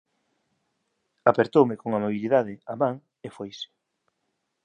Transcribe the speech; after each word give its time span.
Apertoume 1.31 1.75
con 1.81 1.89
amabilidade 1.97 2.53
a 2.71 2.73
man 2.81 2.95
e 3.25 3.27
foise. 3.37 3.67